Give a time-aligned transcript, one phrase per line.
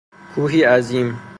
[0.35, 1.19] کوهی عظیم